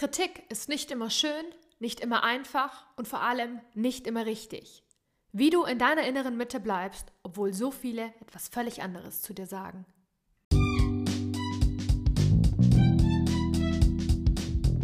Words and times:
Kritik 0.00 0.44
ist 0.48 0.70
nicht 0.70 0.90
immer 0.90 1.10
schön, 1.10 1.44
nicht 1.78 2.00
immer 2.00 2.24
einfach 2.24 2.86
und 2.96 3.06
vor 3.06 3.20
allem 3.20 3.60
nicht 3.74 4.06
immer 4.06 4.24
richtig. 4.24 4.82
Wie 5.30 5.50
du 5.50 5.64
in 5.64 5.78
deiner 5.78 6.04
inneren 6.04 6.38
Mitte 6.38 6.58
bleibst, 6.58 7.12
obwohl 7.22 7.52
so 7.52 7.70
viele 7.70 8.06
etwas 8.22 8.48
völlig 8.48 8.80
anderes 8.80 9.20
zu 9.20 9.34
dir 9.34 9.44
sagen. 9.44 9.84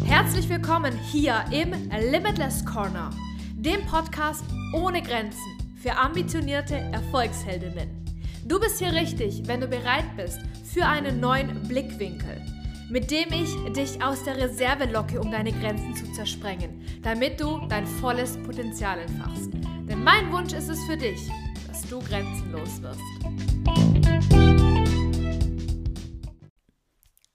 Herzlich 0.05 0.47
willkommen 0.49 0.95
hier 0.95 1.43
im 1.51 1.73
Limitless 2.11 2.63
Corner, 2.63 3.09
dem 3.55 3.83
Podcast 3.87 4.45
ohne 4.71 5.01
Grenzen 5.01 5.75
für 5.81 5.93
ambitionierte 5.93 6.75
Erfolgsheldinnen. 6.75 8.05
Du 8.45 8.59
bist 8.59 8.77
hier 8.77 8.93
richtig, 8.93 9.47
wenn 9.47 9.61
du 9.61 9.67
bereit 9.67 10.15
bist 10.15 10.41
für 10.71 10.85
einen 10.85 11.19
neuen 11.19 11.67
Blickwinkel 11.67 12.56
mit 12.89 13.11
dem 13.11 13.33
ich 13.33 13.53
dich 13.73 14.01
aus 14.01 14.23
der 14.23 14.37
Reserve 14.37 14.85
locke, 14.85 15.19
um 15.19 15.29
deine 15.29 15.51
Grenzen 15.51 15.93
zu 15.93 16.09
zersprengen, 16.13 17.01
damit 17.01 17.39
du 17.39 17.67
dein 17.67 17.85
volles 17.85 18.41
Potenzial 18.43 18.99
entfachst. 18.99 19.51
Denn 19.53 20.03
mein 20.03 20.31
Wunsch 20.31 20.53
ist 20.53 20.69
es 20.69 20.81
für 20.85 20.95
dich, 20.95 21.29
dass 21.67 21.81
du 21.81 21.99
grenzenlos 21.99 22.81
wirst. 22.81 23.01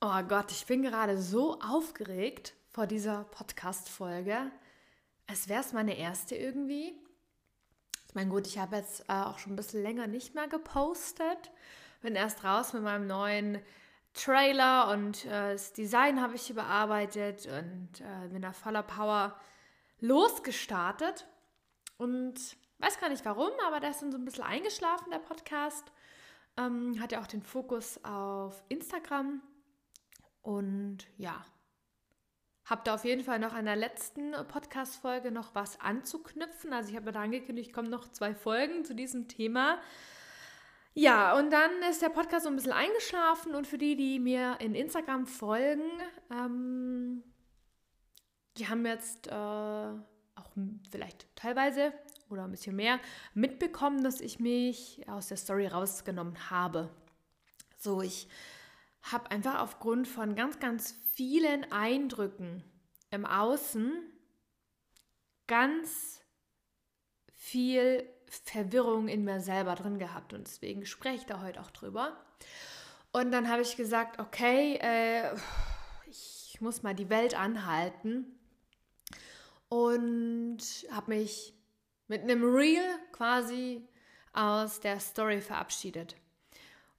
Oh 0.01 0.23
Gott, 0.27 0.51
ich 0.51 0.65
bin 0.65 0.81
gerade 0.81 1.21
so 1.21 1.59
aufgeregt 1.59 2.55
vor 2.71 2.87
dieser 2.87 3.25
Podcast-Folge. 3.25 4.51
Es 5.27 5.49
wäre 5.49 5.61
es 5.61 5.71
meine 5.71 5.95
erste 5.97 6.35
irgendwie. 6.35 6.93
Ich 8.07 8.15
meine, 8.15 8.29
gut, 8.29 8.47
ich 8.47 8.57
habe 8.57 8.77
jetzt 8.77 9.01
äh, 9.07 9.13
auch 9.13 9.37
schon 9.37 9.53
ein 9.53 9.55
bisschen 9.55 9.83
länger 9.83 10.07
nicht 10.07 10.33
mehr 10.33 10.47
gepostet. 10.47 11.51
Bin 12.01 12.15
erst 12.15 12.43
raus 12.43 12.73
mit 12.73 12.81
meinem 12.81 13.05
neuen 13.07 13.59
Trailer 14.13 14.89
und 14.91 15.25
äh, 15.25 15.53
das 15.53 15.73
Design 15.73 16.21
habe 16.21 16.35
ich 16.35 16.49
überarbeitet 16.49 17.47
und 17.47 18.01
äh, 18.01 18.27
bin 18.29 18.41
da 18.41 18.53
voller 18.53 18.83
Power 18.83 19.39
losgestartet. 19.99 21.27
Und 21.97 22.35
weiß 22.79 22.99
gar 22.99 23.09
nicht 23.09 23.25
warum, 23.25 23.51
aber 23.65 23.79
der 23.79 23.91
ist 23.91 24.01
dann 24.01 24.11
so 24.11 24.17
ein 24.17 24.25
bisschen 24.25 24.43
eingeschlafen, 24.43 25.11
der 25.11 25.19
Podcast. 25.19 25.91
Ähm, 26.57 26.99
hat 26.99 27.11
ja 27.11 27.21
auch 27.21 27.27
den 27.27 27.41
Fokus 27.41 28.03
auf 28.03 28.63
Instagram. 28.69 29.41
Und 30.41 31.07
ja, 31.17 31.45
habe 32.65 32.81
da 32.83 32.93
auf 32.93 33.05
jeden 33.05 33.23
Fall 33.23 33.39
noch 33.39 33.53
an 33.53 33.65
der 33.65 33.75
letzten 33.75 34.31
Podcast-Folge 34.47 35.31
noch 35.31 35.55
was 35.55 35.79
anzuknüpfen. 35.79 36.73
Also 36.73 36.89
ich 36.91 36.95
habe 36.95 37.11
da 37.11 37.21
angekündigt, 37.21 37.73
kommen 37.73 37.89
noch 37.89 38.09
zwei 38.11 38.35
Folgen 38.35 38.85
zu 38.85 38.93
diesem 38.93 39.27
Thema. 39.27 39.79
Ja, 40.95 41.37
und 41.37 41.51
dann 41.51 41.71
ist 41.89 42.01
der 42.03 42.09
Podcast 42.09 42.43
so 42.43 42.49
ein 42.49 42.55
bisschen 42.55 42.71
eingeschlafen 42.71 43.55
und 43.55 43.65
für 43.65 43.79
die, 43.79 43.95
die 43.95 44.19
mir 44.19 44.57
in 44.59 44.75
Instagram 44.75 45.25
folgen, 45.25 45.89
ähm, 46.31 47.23
die 48.57 48.67
haben 48.67 48.85
jetzt 48.85 49.27
äh, 49.27 49.31
auch 49.31 50.51
vielleicht 50.91 51.35
teilweise 51.35 51.93
oder 52.29 52.43
ein 52.43 52.51
bisschen 52.51 52.75
mehr 52.75 52.99
mitbekommen, 53.33 54.03
dass 54.03 54.21
ich 54.21 54.39
mich 54.39 55.07
aus 55.07 55.27
der 55.27 55.37
Story 55.37 55.65
rausgenommen 55.65 56.51
habe. 56.51 56.89
So, 57.79 58.01
ich 58.01 58.27
habe 59.01 59.31
einfach 59.31 59.61
aufgrund 59.61 60.07
von 60.07 60.35
ganz, 60.35 60.59
ganz 60.59 60.95
vielen 61.13 61.71
Eindrücken 61.71 62.63
im 63.09 63.25
Außen 63.25 63.91
ganz 65.47 66.21
viel 67.33 68.07
Verwirrung 68.45 69.07
in 69.07 69.23
mir 69.23 69.39
selber 69.39 69.75
drin 69.75 69.99
gehabt 69.99 70.33
und 70.33 70.47
deswegen 70.47 70.85
spreche 70.85 71.15
ich 71.15 71.25
da 71.25 71.41
heute 71.41 71.61
auch 71.61 71.71
drüber. 71.71 72.17
Und 73.11 73.31
dann 73.31 73.49
habe 73.49 73.61
ich 73.61 73.77
gesagt, 73.77 74.19
okay, 74.19 74.77
äh, 74.81 75.35
ich 76.07 76.59
muss 76.61 76.83
mal 76.83 76.95
die 76.95 77.09
Welt 77.09 77.37
anhalten 77.37 78.25
und 79.69 80.59
habe 80.91 81.15
mich 81.15 81.53
mit 82.07 82.23
einem 82.23 82.43
Reel 82.43 82.83
quasi 83.11 83.87
aus 84.33 84.79
der 84.79 84.99
Story 84.99 85.41
verabschiedet. 85.41 86.15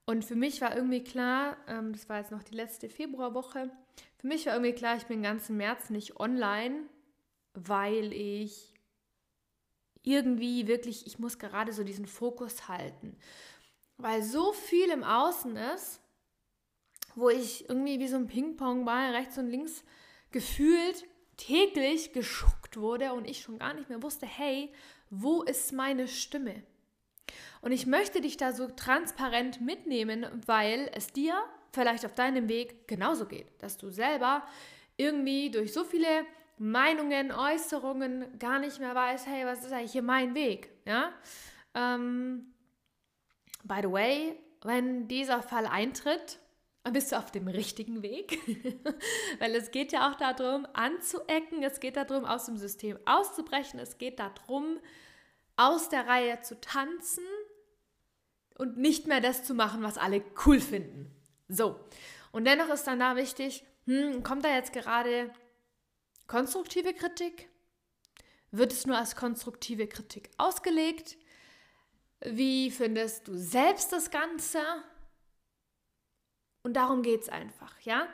Und 0.05 0.23
für 0.23 0.35
mich 0.35 0.61
war 0.61 0.75
irgendwie 0.75 1.03
klar, 1.03 1.57
ähm, 1.67 1.91
das 1.93 2.07
war 2.07 2.19
jetzt 2.19 2.31
noch 2.31 2.43
die 2.43 2.55
letzte 2.55 2.89
Februarwoche, 2.89 3.71
für 4.17 4.27
mich 4.27 4.45
war 4.45 4.53
irgendwie 4.53 4.73
klar, 4.73 4.97
ich 4.97 5.05
bin 5.05 5.17
den 5.17 5.31
ganzen 5.31 5.57
März 5.57 5.89
nicht 5.89 6.19
online, 6.19 6.83
weil 7.53 8.11
ich 8.11 8.73
irgendwie 10.05 10.67
wirklich, 10.67 11.05
ich 11.07 11.19
muss 11.19 11.39
gerade 11.39 11.73
so 11.73 11.83
diesen 11.83 12.05
Fokus 12.05 12.67
halten. 12.67 13.17
Weil 13.97 14.23
so 14.23 14.53
viel 14.53 14.89
im 14.89 15.03
Außen 15.03 15.55
ist, 15.55 16.01
wo 17.15 17.29
ich 17.29 17.69
irgendwie 17.69 17.99
wie 17.99 18.07
so 18.07 18.17
ein 18.17 18.27
Ping-Pong-Ball 18.27 19.11
rechts 19.11 19.37
und 19.37 19.47
links 19.47 19.83
gefühlt 20.31 21.05
täglich 21.37 22.13
geschuckt 22.13 22.77
wurde 22.77 23.13
und 23.13 23.25
ich 23.25 23.41
schon 23.41 23.59
gar 23.59 23.73
nicht 23.73 23.89
mehr 23.89 24.03
wusste, 24.03 24.25
hey, 24.25 24.71
wo 25.09 25.43
ist 25.43 25.71
meine 25.73 26.07
Stimme? 26.07 26.63
Und 27.61 27.71
ich 27.71 27.85
möchte 27.85 28.21
dich 28.21 28.37
da 28.37 28.53
so 28.53 28.67
transparent 28.67 29.61
mitnehmen, 29.61 30.27
weil 30.45 30.89
es 30.93 31.07
dir 31.07 31.41
vielleicht 31.71 32.05
auf 32.05 32.13
deinem 32.13 32.47
Weg 32.47 32.87
genauso 32.87 33.25
geht, 33.25 33.47
dass 33.61 33.77
du 33.77 33.89
selber 33.89 34.45
irgendwie 34.97 35.51
durch 35.51 35.73
so 35.73 35.83
viele 35.83 36.25
Meinungen, 36.57 37.31
Äußerungen 37.31 38.39
gar 38.39 38.59
nicht 38.59 38.79
mehr 38.79 38.95
weiß, 38.95 39.27
hey, 39.27 39.45
was 39.45 39.63
ist 39.63 39.73
eigentlich 39.73 39.91
hier 39.91 40.01
mein 40.01 40.35
Weg? 40.35 40.69
Ja? 40.85 41.11
Ähm, 41.73 42.53
by 43.63 43.79
the 43.81 43.91
way, 43.91 44.39
wenn 44.63 45.07
dieser 45.07 45.41
Fall 45.41 45.65
eintritt, 45.65 46.39
bist 46.91 47.11
du 47.11 47.17
auf 47.17 47.31
dem 47.31 47.47
richtigen 47.47 48.03
Weg, 48.03 48.39
weil 49.39 49.55
es 49.55 49.71
geht 49.71 49.91
ja 49.91 50.09
auch 50.09 50.15
darum, 50.15 50.67
anzuecken, 50.73 51.63
es 51.63 51.79
geht 51.79 51.97
darum, 51.97 52.25
aus 52.25 52.45
dem 52.45 52.57
System 52.57 52.99
auszubrechen, 53.05 53.79
es 53.79 53.97
geht 53.97 54.19
darum, 54.19 54.79
aus 55.57 55.89
der 55.89 56.05
Reihe 56.05 56.41
zu 56.41 56.59
tanzen 56.61 57.23
und 58.57 58.77
nicht 58.77 59.07
mehr 59.07 59.19
das 59.19 59.43
zu 59.43 59.55
machen, 59.55 59.81
was 59.81 59.97
alle 59.97 60.23
cool 60.45 60.59
finden. 60.59 61.11
So, 61.47 61.79
und 62.31 62.45
dennoch 62.45 62.69
ist 62.69 62.85
dann 62.85 62.99
da 62.99 63.15
wichtig, 63.15 63.63
hm, 63.85 64.23
kommt 64.23 64.45
da 64.45 64.53
jetzt 64.53 64.73
gerade 64.73 65.31
konstruktive 66.27 66.93
Kritik? 66.93 67.49
Wird 68.51 68.71
es 68.71 68.85
nur 68.85 68.97
als 68.97 69.15
konstruktive 69.15 69.87
Kritik 69.87 70.29
ausgelegt? 70.37 71.17
Wie 72.21 72.71
findest 72.71 73.27
du 73.27 73.35
selbst 73.35 73.91
das 73.91 74.11
Ganze? 74.11 74.59
Und 76.63 76.73
darum 76.73 77.03
geht 77.03 77.23
es 77.23 77.29
einfach, 77.29 77.79
ja? 77.81 78.07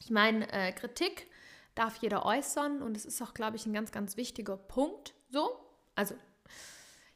Ich 0.00 0.10
meine, 0.10 0.50
äh, 0.52 0.72
Kritik 0.72 1.30
darf 1.74 1.96
jeder 1.98 2.26
äußern 2.26 2.82
und 2.82 2.96
es 2.96 3.06
ist 3.06 3.22
auch, 3.22 3.34
glaube 3.34 3.56
ich, 3.56 3.66
ein 3.66 3.72
ganz, 3.72 3.92
ganz 3.92 4.16
wichtiger 4.16 4.56
Punkt. 4.56 5.14
So, 5.30 5.58
also 5.94 6.14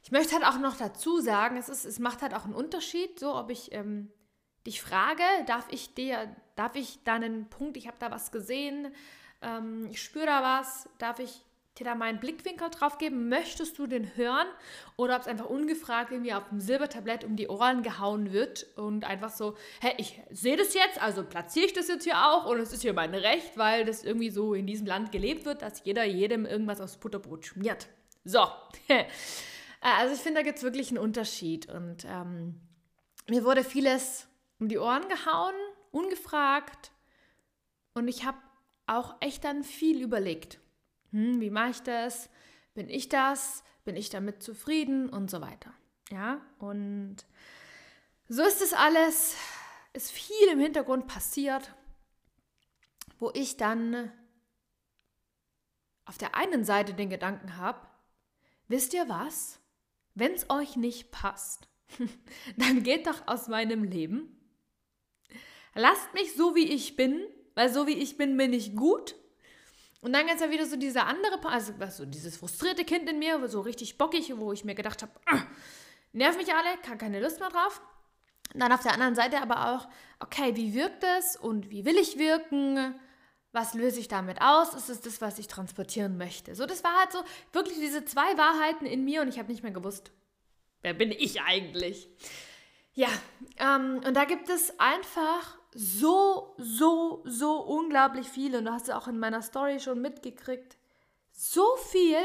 ich 0.01 0.11
möchte 0.11 0.35
halt 0.35 0.45
auch 0.45 0.57
noch 0.57 0.77
dazu 0.77 1.19
sagen, 1.19 1.57
es, 1.57 1.69
ist, 1.69 1.85
es 1.85 1.99
macht 1.99 2.21
halt 2.21 2.33
auch 2.33 2.45
einen 2.45 2.55
Unterschied, 2.55 3.19
so 3.19 3.35
ob 3.35 3.49
ich 3.49 3.73
ähm, 3.73 4.09
dich 4.65 4.81
frage, 4.81 5.23
darf 5.45 5.67
ich 5.69 5.93
dir, 5.93 6.33
darf 6.55 6.75
ich 6.75 7.03
da 7.03 7.15
einen 7.15 7.49
Punkt, 7.49 7.77
ich 7.77 7.87
habe 7.87 7.97
da 7.99 8.09
was 8.09 8.31
gesehen, 8.31 8.93
ähm, 9.41 9.87
ich 9.91 10.01
spüre 10.01 10.25
da 10.25 10.43
was, 10.43 10.89
darf 10.97 11.19
ich 11.19 11.41
dir 11.79 11.85
da 11.85 11.95
meinen 11.95 12.19
Blickwinkel 12.19 12.69
drauf 12.69 12.97
geben? 12.97 13.29
Möchtest 13.29 13.77
du 13.77 13.87
den 13.87 14.15
hören? 14.15 14.47
Oder 14.95 15.15
ob 15.15 15.21
es 15.21 15.27
einfach 15.27 15.45
ungefragt 15.45 16.11
irgendwie 16.11 16.33
auf 16.33 16.49
dem 16.49 16.59
Silbertablett 16.59 17.23
um 17.23 17.35
die 17.35 17.47
Ohren 17.47 17.83
gehauen 17.83 18.31
wird 18.33 18.65
und 18.75 19.05
einfach 19.05 19.29
so, 19.29 19.55
hä, 19.81 19.93
ich 19.97 20.21
sehe 20.31 20.57
das 20.57 20.73
jetzt, 20.73 21.01
also 21.01 21.23
platziere 21.23 21.65
ich 21.65 21.73
das 21.73 21.87
jetzt 21.87 22.03
hier 22.03 22.17
auch 22.17 22.45
und 22.45 22.59
es 22.59 22.73
ist 22.73 22.81
hier 22.81 22.93
mein 22.93 23.13
Recht, 23.13 23.57
weil 23.57 23.85
das 23.85 24.03
irgendwie 24.03 24.29
so 24.29 24.53
in 24.53 24.67
diesem 24.67 24.87
Land 24.87 25.11
gelebt 25.11 25.45
wird, 25.45 25.61
dass 25.61 25.83
jeder 25.85 26.03
jedem 26.03 26.45
irgendwas 26.45 26.81
aufs 26.81 26.97
Butterbrot 26.97 27.45
schmiert. 27.45 27.87
So. 28.23 28.39
also 29.81 30.13
ich 30.13 30.21
finde, 30.21 30.39
da 30.39 30.43
gibt 30.43 30.57
es 30.57 30.63
wirklich 30.63 30.89
einen 30.89 30.99
Unterschied 30.99 31.69
und 31.69 32.05
ähm, 32.05 32.59
mir 33.27 33.43
wurde 33.43 33.63
vieles 33.63 34.27
um 34.59 34.67
die 34.67 34.79
Ohren 34.79 35.07
gehauen, 35.07 35.53
ungefragt 35.91 36.91
und 37.93 38.07
ich 38.07 38.25
habe 38.25 38.37
auch 38.87 39.15
echt 39.19 39.43
dann 39.43 39.63
viel 39.63 40.01
überlegt. 40.01 40.59
Hm, 41.11 41.39
wie 41.39 41.49
mache 41.49 41.71
ich 41.71 41.81
das? 41.81 42.29
Bin 42.73 42.89
ich 42.89 43.09
das? 43.09 43.63
Bin 43.85 43.95
ich 43.95 44.09
damit 44.09 44.41
zufrieden? 44.41 45.09
Und 45.09 45.29
so 45.29 45.41
weiter. 45.41 45.73
Ja, 46.09 46.41
und 46.59 47.17
so 48.29 48.43
ist 48.43 48.61
es 48.61 48.73
alles. 48.73 49.35
Ist 49.93 50.11
viel 50.11 50.47
im 50.51 50.59
Hintergrund 50.59 51.07
passiert, 51.07 51.73
wo 53.19 53.31
ich 53.33 53.57
dann 53.57 54.11
auf 56.05 56.17
der 56.17 56.35
einen 56.35 56.63
Seite 56.63 56.93
den 56.93 57.09
Gedanken 57.09 57.57
habe, 57.57 57.85
wisst 58.67 58.93
ihr 58.93 59.09
was? 59.09 59.59
Wenn 60.15 60.33
es 60.33 60.49
euch 60.49 60.77
nicht 60.77 61.11
passt, 61.11 61.67
dann 62.57 62.83
geht 62.83 63.07
doch 63.07 63.27
aus 63.27 63.47
meinem 63.47 63.83
Leben. 63.83 64.33
Lasst 65.73 66.13
mich 66.13 66.35
so, 66.35 66.55
wie 66.55 66.71
ich 66.71 66.95
bin, 66.95 67.23
weil 67.57 67.73
so 67.73 67.87
wie 67.87 67.97
ich 67.97 68.17
bin, 68.17 68.37
bin 68.37 68.53
ich 68.53 68.75
gut. 68.75 69.15
Und 70.01 70.13
dann 70.13 70.27
ganz 70.27 70.41
wieder 70.41 70.65
so 70.65 70.75
dieser 70.75 71.07
andere, 71.07 71.43
also 71.49 71.73
so 71.89 72.05
dieses 72.05 72.37
frustrierte 72.37 72.85
Kind 72.85 73.09
in 73.09 73.19
mir, 73.19 73.45
so 73.49 73.61
richtig 73.61 73.97
bockig, 73.97 74.31
wo 74.37 74.53
ich 74.53 74.63
mir 74.63 74.75
gedacht 74.75 75.01
habe, 75.01 75.11
äh, 75.25 75.39
nerv 76.13 76.37
mich 76.37 76.53
alle, 76.53 76.77
kann 76.83 76.97
keine 76.97 77.19
Lust 77.19 77.39
mehr 77.39 77.49
drauf. 77.49 77.81
Und 78.53 78.61
dann 78.61 78.71
auf 78.71 78.83
der 78.83 78.93
anderen 78.93 79.15
Seite 79.15 79.41
aber 79.41 79.73
auch, 79.73 79.89
okay, 80.19 80.55
wie 80.55 80.73
wirkt 80.73 81.03
es 81.03 81.35
und 81.35 81.69
wie 81.71 81.83
will 81.83 81.97
ich 81.97 82.17
wirken? 82.17 82.95
was 83.53 83.73
löse 83.73 83.99
ich 83.99 84.07
damit 84.07 84.39
aus? 84.39 84.75
Ist 84.75 84.89
es 84.89 85.01
das, 85.01 85.19
was 85.19 85.39
ich 85.39 85.47
transportieren 85.47 86.17
möchte? 86.17 86.53
So, 86.53 86.67
das 86.67 86.83
war 86.83 86.95
halt 86.99 87.11
so 87.11 87.23
wirklich 87.53 87.79
diese 87.79 88.05
zwei 88.05 88.37
Wahrheiten 88.37 88.85
in 88.85 89.03
mir 89.03 89.21
und 89.21 89.29
ich 89.29 89.39
habe 89.39 89.51
nicht 89.51 89.63
mehr 89.63 89.71
gewusst, 89.71 90.11
wer 90.83 90.93
bin 90.93 91.11
ich 91.11 91.41
eigentlich? 91.41 92.07
Ja, 92.93 93.09
ähm, 93.57 94.01
und 94.05 94.13
da 94.15 94.25
gibt 94.25 94.49
es 94.49 94.79
einfach 94.79 95.57
so, 95.79 96.55
so, 96.57 97.21
so 97.25 97.59
unglaublich 97.59 98.27
viele, 98.27 98.57
und 98.57 98.65
du 98.65 98.71
hast 98.71 98.87
es 98.87 98.95
auch 98.95 99.07
in 99.07 99.19
meiner 99.19 99.43
Story 99.43 99.79
schon 99.79 100.01
mitgekriegt, 100.01 100.75
so 101.31 101.75
viel, 101.91 102.17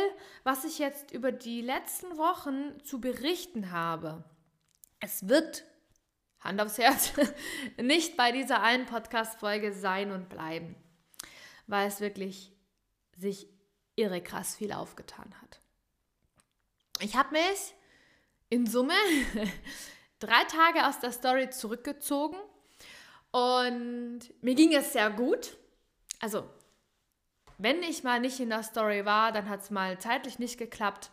was 0.43 0.65
ich 0.65 0.79
jetzt 0.79 1.11
über 1.11 1.33
die 1.33 1.61
letzten 1.61 2.17
Wochen 2.17 2.83
zu 2.83 2.99
berichten 2.99 3.71
habe. 3.71 4.25
Es 5.01 5.29
wird, 5.29 5.65
Hand 6.41 6.63
aufs 6.63 6.79
Herz, 6.79 7.13
nicht 7.77 8.17
bei 8.17 8.33
dieser 8.33 8.63
einen 8.63 8.87
Podcast-Folge 8.87 9.75
sein 9.75 10.13
und 10.13 10.31
bleiben, 10.31 10.75
weil 11.67 11.87
es 11.87 12.01
wirklich 12.01 12.57
sich 13.19 13.51
irre 13.97 14.23
krass 14.23 14.57
viel 14.57 14.73
aufgetan 14.73 15.35
hat. 15.43 15.61
Ich 17.01 17.17
habe 17.17 17.33
mich 17.33 17.75
in 18.49 18.67
Summe 18.67 18.95
drei 20.21 20.43
Tage 20.45 20.87
aus 20.87 21.01
der 21.01 21.13
Story 21.13 21.51
zurückgezogen 21.51 22.39
und 23.32 24.20
mir 24.43 24.55
ging 24.55 24.75
es 24.75 24.93
sehr 24.93 25.11
gut. 25.11 25.56
Also, 26.20 26.49
wenn 27.58 27.82
ich 27.82 28.05
mal 28.05 28.20
nicht 28.20 28.38
in 28.40 28.50
der 28.50 28.62
Story 28.62 29.05
war, 29.05 29.32
dann 29.32 29.49
hat 29.49 29.61
es 29.61 29.70
mal 29.70 29.99
zeitlich 29.99 30.38
nicht 30.38 30.58
geklappt. 30.58 31.11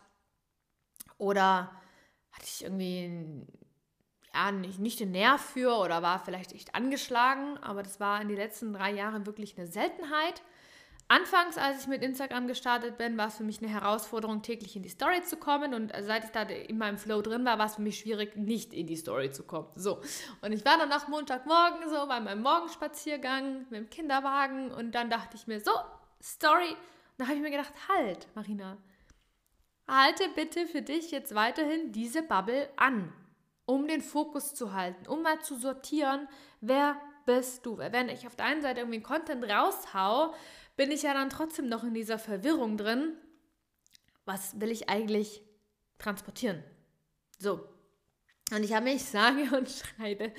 Oder 1.18 1.70
hatte 2.32 2.44
ich 2.46 2.62
irgendwie 2.62 3.46
ja, 4.34 4.52
nicht, 4.52 4.78
nicht 4.78 5.00
den 5.00 5.12
Nerv 5.12 5.40
für 5.40 5.76
oder 5.78 6.02
war 6.02 6.18
vielleicht 6.24 6.52
echt 6.52 6.74
angeschlagen. 6.74 7.56
Aber 7.58 7.82
das 7.82 8.00
war 8.00 8.20
in 8.20 8.28
den 8.28 8.36
letzten 8.36 8.72
drei 8.72 8.92
Jahren 8.92 9.26
wirklich 9.26 9.58
eine 9.58 9.66
Seltenheit. 9.66 10.42
Anfangs, 11.10 11.58
als 11.58 11.80
ich 11.80 11.86
mit 11.88 12.04
Instagram 12.04 12.46
gestartet 12.46 12.96
bin, 12.96 13.18
war 13.18 13.26
es 13.26 13.36
für 13.36 13.42
mich 13.42 13.60
eine 13.60 13.68
Herausforderung, 13.68 14.42
täglich 14.42 14.76
in 14.76 14.84
die 14.84 14.88
Story 14.88 15.24
zu 15.24 15.36
kommen. 15.38 15.74
Und 15.74 15.92
seit 16.02 16.22
ich 16.22 16.30
da 16.30 16.42
in 16.42 16.78
meinem 16.78 16.98
Flow 16.98 17.20
drin 17.20 17.44
war, 17.44 17.58
war 17.58 17.66
es 17.66 17.74
für 17.74 17.82
mich 17.82 17.98
schwierig, 17.98 18.36
nicht 18.36 18.72
in 18.72 18.86
die 18.86 18.94
Story 18.94 19.32
zu 19.32 19.42
kommen. 19.42 19.66
So. 19.74 20.00
Und 20.40 20.52
ich 20.52 20.64
war 20.64 20.78
dann 20.78 20.88
nach 20.88 21.08
Montagmorgen 21.08 21.90
so 21.90 22.06
bei 22.06 22.20
meinem 22.20 22.42
Morgenspaziergang 22.42 23.66
mit 23.70 23.80
dem 23.80 23.90
Kinderwagen 23.90 24.70
und 24.70 24.94
dann 24.94 25.10
dachte 25.10 25.36
ich 25.36 25.48
mir, 25.48 25.58
so, 25.58 25.72
Story. 26.22 26.68
Und 26.68 26.78
da 27.18 27.24
habe 27.24 27.34
ich 27.34 27.42
mir 27.42 27.50
gedacht, 27.50 27.74
halt, 27.88 28.28
Marina, 28.36 28.76
halte 29.88 30.28
bitte 30.36 30.68
für 30.68 30.82
dich 30.82 31.10
jetzt 31.10 31.34
weiterhin 31.34 31.90
diese 31.90 32.22
Bubble 32.22 32.68
an, 32.76 33.12
um 33.66 33.88
den 33.88 34.00
Fokus 34.00 34.54
zu 34.54 34.74
halten, 34.74 35.08
um 35.08 35.22
mal 35.22 35.40
zu 35.40 35.56
sortieren, 35.56 36.28
wer 36.60 37.00
bist 37.26 37.66
du. 37.66 37.78
Wenn 37.78 38.08
ich 38.08 38.28
auf 38.28 38.36
der 38.36 38.46
einen 38.46 38.62
Seite 38.62 38.78
irgendwie 38.78 39.02
Content 39.02 39.44
raushau, 39.44 40.34
bin 40.80 40.92
ich 40.92 41.02
ja 41.02 41.12
dann 41.12 41.28
trotzdem 41.28 41.68
noch 41.68 41.84
in 41.84 41.92
dieser 41.92 42.18
Verwirrung 42.18 42.78
drin. 42.78 43.12
Was 44.24 44.58
will 44.62 44.70
ich 44.70 44.88
eigentlich 44.88 45.42
transportieren? 45.98 46.64
So. 47.38 47.68
Und 48.50 48.64
ich 48.64 48.72
habe 48.72 48.86
mich, 48.86 49.04
sage 49.04 49.54
und 49.54 49.68
schreibe, 49.68 50.32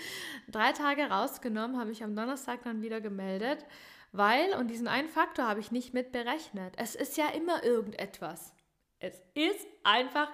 drei 0.50 0.72
Tage 0.72 1.04
rausgenommen, 1.04 1.80
habe 1.80 1.92
ich 1.92 2.04
am 2.04 2.16
Donnerstag 2.16 2.64
dann 2.64 2.82
wieder 2.82 3.02
gemeldet, 3.02 3.68
weil, 4.14 4.56
und 4.56 4.70
diesen 4.70 4.88
einen 4.88 5.10
Faktor 5.10 5.48
habe 5.48 5.60
ich 5.60 5.70
nicht 5.70 5.94
mit 5.94 6.12
berechnet, 6.12 6.74
es 6.78 6.96
ist 6.96 7.18
ja 7.18 7.28
immer 7.30 7.64
irgendetwas. 7.64 8.56
Es 8.98 9.22
ist 9.36 9.68
einfach 9.84 10.32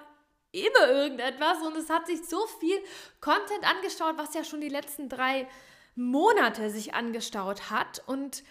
immer 0.52 0.88
irgendetwas 0.88 1.60
und 1.60 1.76
es 1.76 1.90
hat 1.90 2.06
sich 2.06 2.26
so 2.26 2.46
viel 2.60 2.78
Content 3.20 3.62
angestaut, 3.68 4.16
was 4.16 4.32
ja 4.32 4.42
schon 4.42 4.62
die 4.62 4.70
letzten 4.70 5.10
drei 5.10 5.46
Monate 5.96 6.70
sich 6.70 6.94
angestaut 6.94 7.68
hat 7.68 8.02
und 8.06 8.42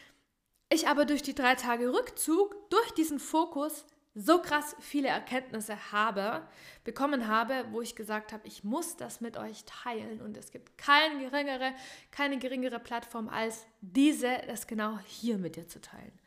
ich 0.69 0.87
aber 0.87 1.05
durch 1.05 1.21
die 1.21 1.35
drei 1.35 1.55
Tage 1.55 1.93
Rückzug, 1.93 2.69
durch 2.69 2.91
diesen 2.91 3.19
Fokus 3.19 3.85
so 4.19 4.41
krass 4.41 4.75
viele 4.79 5.09
Erkenntnisse 5.09 5.91
habe, 5.91 6.47
bekommen 6.83 7.27
habe, 7.27 7.65
wo 7.71 7.81
ich 7.81 7.95
gesagt 7.95 8.33
habe, 8.33 8.47
ich 8.47 8.63
muss 8.63 8.97
das 8.97 9.21
mit 9.21 9.37
euch 9.37 9.63
teilen 9.65 10.21
und 10.21 10.35
es 10.37 10.51
gibt 10.51 10.75
keine 10.77 11.19
geringere, 11.19 11.73
keine 12.09 12.39
geringere 12.39 12.79
Plattform 12.79 13.29
als 13.29 13.67
diese, 13.81 14.41
das 14.47 14.65
genau 14.65 14.97
hier 15.05 15.37
mit 15.37 15.55
dir 15.55 15.67
zu 15.67 15.79
teilen. 15.79 16.19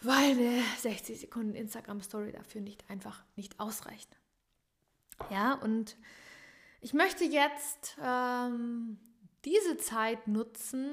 Weil 0.00 0.30
eine 0.30 0.62
60 0.78 1.20
Sekunden 1.20 1.54
Instagram 1.54 2.00
Story 2.00 2.32
dafür 2.32 2.62
nicht 2.62 2.88
einfach 2.88 3.22
nicht 3.36 3.60
ausreicht. 3.60 4.16
Ja, 5.30 5.54
und 5.54 5.96
ich 6.80 6.94
möchte 6.94 7.24
jetzt 7.24 7.96
ähm, 8.02 8.98
diese 9.44 9.76
Zeit 9.76 10.28
nutzen, 10.28 10.90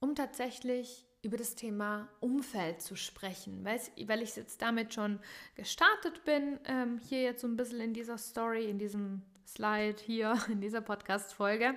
um 0.00 0.14
tatsächlich 0.14 1.06
über 1.24 1.36
das 1.36 1.54
Thema 1.54 2.08
Umfeld 2.20 2.82
zu 2.82 2.96
sprechen, 2.96 3.64
weil 3.64 4.22
ich 4.22 4.36
jetzt 4.36 4.60
damit 4.62 4.94
schon 4.94 5.20
gestartet 5.54 6.24
bin, 6.24 6.58
ähm, 6.64 7.00
hier 7.08 7.22
jetzt 7.22 7.40
so 7.40 7.48
ein 7.48 7.56
bisschen 7.56 7.80
in 7.80 7.94
dieser 7.94 8.18
Story, 8.18 8.68
in 8.68 8.78
diesem 8.78 9.22
Slide 9.46 9.96
hier, 10.04 10.38
in 10.48 10.60
dieser 10.60 10.80
Podcast-Folge 10.80 11.74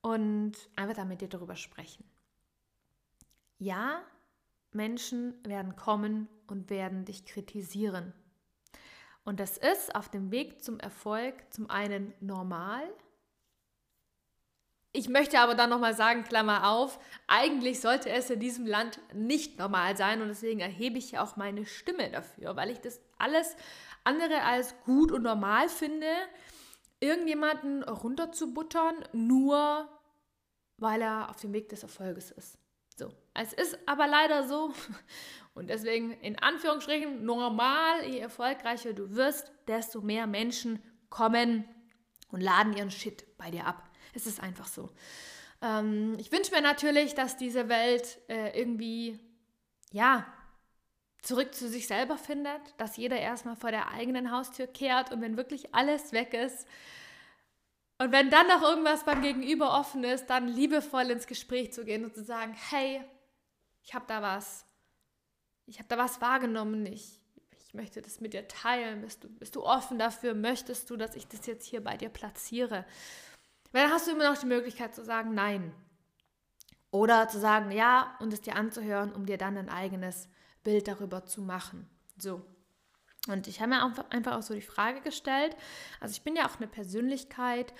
und 0.00 0.52
einfach 0.76 0.96
damit 0.96 1.20
dir 1.20 1.28
darüber 1.28 1.56
sprechen. 1.56 2.04
Ja, 3.58 4.02
Menschen 4.72 5.34
werden 5.44 5.74
kommen 5.74 6.28
und 6.46 6.70
werden 6.70 7.04
dich 7.04 7.24
kritisieren. 7.24 8.12
Und 9.24 9.40
das 9.40 9.58
ist 9.58 9.94
auf 9.94 10.08
dem 10.08 10.30
Weg 10.30 10.62
zum 10.62 10.78
Erfolg 10.80 11.34
zum 11.52 11.68
einen 11.68 12.14
normal, 12.20 12.88
ich 14.98 15.08
möchte 15.08 15.38
aber 15.38 15.54
dann 15.54 15.70
nochmal 15.70 15.94
sagen, 15.94 16.24
Klammer 16.24 16.68
auf, 16.68 16.98
eigentlich 17.28 17.80
sollte 17.80 18.10
es 18.10 18.30
in 18.30 18.40
diesem 18.40 18.66
Land 18.66 18.98
nicht 19.14 19.56
normal 19.56 19.96
sein 19.96 20.20
und 20.20 20.26
deswegen 20.26 20.58
erhebe 20.58 20.98
ich 20.98 21.12
ja 21.12 21.22
auch 21.22 21.36
meine 21.36 21.66
Stimme 21.66 22.10
dafür, 22.10 22.56
weil 22.56 22.70
ich 22.70 22.80
das 22.80 23.00
alles 23.16 23.54
andere 24.02 24.42
als 24.42 24.74
gut 24.84 25.12
und 25.12 25.22
normal 25.22 25.68
finde, 25.68 26.08
irgendjemanden 26.98 27.84
runterzubuttern, 27.84 28.96
nur 29.12 29.88
weil 30.78 31.00
er 31.00 31.30
auf 31.30 31.36
dem 31.36 31.52
Weg 31.52 31.68
des 31.68 31.84
Erfolges 31.84 32.32
ist. 32.32 32.58
So, 32.96 33.12
es 33.34 33.52
ist 33.52 33.78
aber 33.86 34.08
leider 34.08 34.48
so 34.48 34.72
und 35.54 35.70
deswegen 35.70 36.10
in 36.10 36.40
Anführungsstrichen 36.40 37.24
normal, 37.24 38.04
je 38.04 38.18
erfolgreicher 38.18 38.94
du 38.94 39.14
wirst, 39.14 39.52
desto 39.68 40.00
mehr 40.00 40.26
Menschen 40.26 40.82
kommen 41.08 41.68
und 42.32 42.40
laden 42.40 42.72
ihren 42.72 42.90
Shit 42.90 43.38
bei 43.38 43.52
dir 43.52 43.64
ab. 43.64 43.87
Es 44.14 44.26
ist 44.26 44.40
einfach 44.40 44.66
so. 44.66 44.90
Ähm, 45.62 46.16
ich 46.18 46.32
wünsche 46.32 46.54
mir 46.54 46.62
natürlich, 46.62 47.14
dass 47.14 47.36
diese 47.36 47.68
Welt 47.68 48.18
äh, 48.28 48.58
irgendwie, 48.58 49.18
ja, 49.92 50.26
zurück 51.22 51.54
zu 51.54 51.68
sich 51.68 51.86
selber 51.86 52.16
findet, 52.16 52.60
dass 52.78 52.96
jeder 52.96 53.18
erstmal 53.18 53.56
vor 53.56 53.70
der 53.70 53.88
eigenen 53.88 54.30
Haustür 54.30 54.66
kehrt 54.66 55.12
und 55.12 55.20
wenn 55.20 55.36
wirklich 55.36 55.74
alles 55.74 56.12
weg 56.12 56.32
ist 56.32 56.66
und 57.98 58.12
wenn 58.12 58.30
dann 58.30 58.46
noch 58.46 58.62
irgendwas 58.62 59.04
beim 59.04 59.22
Gegenüber 59.22 59.78
offen 59.78 60.04
ist, 60.04 60.26
dann 60.26 60.46
liebevoll 60.46 61.10
ins 61.10 61.26
Gespräch 61.26 61.72
zu 61.72 61.84
gehen 61.84 62.04
und 62.04 62.14
zu 62.14 62.22
sagen, 62.22 62.54
hey, 62.70 63.02
ich 63.82 63.92
habe 63.92 64.04
da 64.06 64.22
was, 64.22 64.64
ich 65.66 65.78
habe 65.78 65.88
da 65.88 65.98
was 65.98 66.20
wahrgenommen, 66.20 66.86
ich, 66.86 67.20
ich 67.50 67.74
möchte 67.74 68.00
das 68.00 68.20
mit 68.20 68.34
dir 68.34 68.46
teilen, 68.46 69.00
bist 69.00 69.24
du, 69.24 69.28
bist 69.28 69.56
du 69.56 69.64
offen 69.64 69.98
dafür, 69.98 70.34
möchtest 70.34 70.88
du, 70.90 70.96
dass 70.96 71.16
ich 71.16 71.26
das 71.26 71.46
jetzt 71.46 71.66
hier 71.66 71.82
bei 71.82 71.96
dir 71.96 72.08
platziere? 72.08 72.84
Weil 73.72 73.84
dann 73.84 73.92
hast 73.92 74.06
du 74.06 74.12
immer 74.12 74.30
noch 74.30 74.38
die 74.38 74.46
Möglichkeit 74.46 74.94
zu 74.94 75.04
sagen 75.04 75.34
Nein. 75.34 75.74
Oder 76.90 77.28
zu 77.28 77.38
sagen 77.38 77.70
Ja 77.70 78.16
und 78.20 78.32
es 78.32 78.40
dir 78.40 78.56
anzuhören, 78.56 79.12
um 79.12 79.26
dir 79.26 79.38
dann 79.38 79.56
ein 79.56 79.68
eigenes 79.68 80.28
Bild 80.64 80.88
darüber 80.88 81.26
zu 81.26 81.42
machen. 81.42 81.88
So. 82.16 82.42
Und 83.28 83.46
ich 83.46 83.60
habe 83.60 83.70
mir 83.70 83.94
einfach 84.10 84.36
auch 84.36 84.42
so 84.42 84.54
die 84.54 84.62
Frage 84.62 85.00
gestellt, 85.00 85.54
also 86.00 86.12
ich 86.12 86.22
bin 86.22 86.34
ja 86.34 86.48
auch 86.48 86.56
eine 86.56 86.66
Persönlichkeit, 86.66 87.74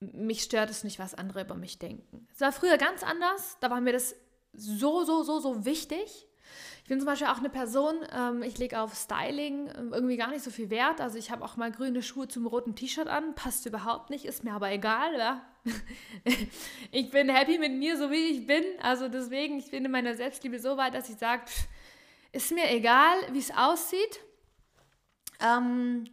mich 0.00 0.42
stört 0.42 0.70
es 0.70 0.84
nicht, 0.84 0.98
was 0.98 1.14
andere 1.14 1.42
über 1.42 1.54
mich 1.54 1.78
denken. 1.78 2.26
Es 2.32 2.40
war 2.40 2.52
früher 2.52 2.78
ganz 2.78 3.02
anders, 3.02 3.58
da 3.60 3.70
war 3.70 3.80
mir 3.80 3.92
das 3.92 4.16
so, 4.52 5.04
so, 5.04 5.22
so, 5.22 5.38
so 5.38 5.64
wichtig. 5.64 6.26
Ich 6.82 6.88
bin 6.88 6.98
zum 6.98 7.06
Beispiel 7.06 7.28
auch 7.28 7.38
eine 7.38 7.48
Person, 7.48 7.94
ähm, 8.12 8.42
ich 8.42 8.58
lege 8.58 8.80
auf 8.80 8.94
Styling 8.94 9.70
ähm, 9.76 9.92
irgendwie 9.92 10.16
gar 10.16 10.30
nicht 10.30 10.42
so 10.42 10.50
viel 10.50 10.70
Wert. 10.70 11.00
Also 11.00 11.18
ich 11.18 11.30
habe 11.30 11.44
auch 11.44 11.56
mal 11.56 11.70
grüne 11.70 12.02
Schuhe 12.02 12.28
zum 12.28 12.46
roten 12.46 12.74
T-Shirt 12.74 13.08
an, 13.08 13.34
passt 13.34 13.66
überhaupt 13.66 14.10
nicht, 14.10 14.24
ist 14.24 14.44
mir 14.44 14.52
aber 14.52 14.70
egal. 14.70 15.16
Ja? 15.18 15.42
ich 16.90 17.10
bin 17.10 17.28
happy 17.28 17.58
mit 17.58 17.72
mir, 17.72 17.96
so 17.96 18.10
wie 18.10 18.30
ich 18.30 18.46
bin. 18.46 18.64
Also 18.80 19.08
deswegen, 19.08 19.58
ich 19.58 19.70
bin 19.70 19.84
in 19.84 19.90
meiner 19.90 20.14
Selbstliebe 20.14 20.58
so 20.58 20.76
weit, 20.76 20.94
dass 20.94 21.08
ich 21.08 21.16
sage, 21.16 21.42
ist 22.32 22.52
mir 22.52 22.70
egal, 22.70 23.16
wie 23.32 23.38
es 23.38 23.50
aussieht. 23.50 24.20
Ähm, 25.40 26.04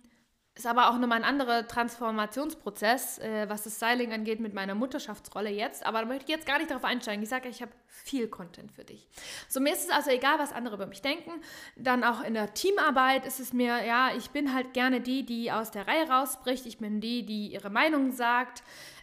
ist 0.60 0.66
aber 0.66 0.90
auch 0.90 0.98
nochmal 0.98 1.20
ein 1.20 1.24
anderer 1.24 1.68
Transformationsprozess, 1.68 3.20
äh, 3.20 3.48
was 3.48 3.64
das 3.64 3.78
Styling 3.78 4.12
angeht 4.12 4.42
mit 4.42 4.54
meiner 4.54 4.76
Mutterschaftsrolle 4.76 5.50
jetzt. 5.50 5.86
Aber 5.86 6.02
da 6.02 6.06
möchte 6.06 6.26
ich 6.26 6.30
jetzt 6.30 6.46
gar 6.46 6.58
nicht 6.58 6.70
darauf 6.70 6.84
einsteigen. 6.84 7.24
Ich 7.24 7.30
sage, 7.30 7.48
ich 7.48 7.62
habe 7.62 7.72
viel 7.88 8.28
Content 8.28 8.72
für 8.74 8.84
dich. 8.84 9.08
So, 9.48 9.62
mir 9.62 9.72
ist 9.72 9.86
es 9.86 9.90
also 9.90 10.10
egal, 10.10 10.38
was 10.38 10.52
andere 10.52 10.76
über 10.76 10.86
mich 10.86 11.02
denken. 11.02 11.32
Dann 11.78 12.04
auch 12.04 12.22
in 12.22 12.34
der 12.34 12.54
Teamarbeit 12.54 13.26
ist 13.26 13.40
es 13.40 13.54
mir, 13.54 13.86
ja, 13.86 14.12
ich 14.18 14.32
bin 14.32 14.54
halt 14.54 14.74
gerne 14.74 15.00
die, 15.00 15.26
die 15.26 15.50
aus 15.52 15.72
der 15.72 15.88
Reihe 15.88 16.10
rausbricht. 16.10 16.66
Ich 16.66 16.78
bin 16.78 17.00
die, 17.00 17.26
die 17.26 17.54
ihre 17.54 17.70
Meinung 17.70 18.12
sagt. 18.12 18.62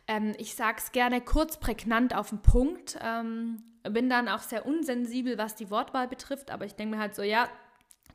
Ähm, 0.08 0.34
ich 0.36 0.54
sage 0.54 0.76
es 0.78 0.92
gerne 0.92 1.22
kurz, 1.22 1.56
prägnant 1.58 2.14
auf 2.14 2.28
den 2.28 2.42
Punkt. 2.42 2.98
Ähm, 3.02 3.62
bin 3.82 4.10
dann 4.10 4.28
auch 4.28 4.40
sehr 4.40 4.66
unsensibel, 4.66 5.38
was 5.38 5.54
die 5.54 5.70
Wortwahl 5.70 6.06
betrifft, 6.06 6.50
aber 6.50 6.66
ich 6.66 6.74
denke 6.74 6.96
mir 6.96 7.00
halt 7.00 7.14
so, 7.14 7.22
ja, 7.22 7.48